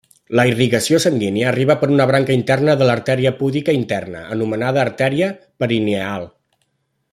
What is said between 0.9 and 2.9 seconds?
sanguínia arriba per una branca interna de